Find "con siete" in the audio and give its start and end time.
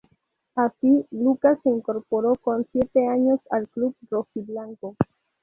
2.33-3.05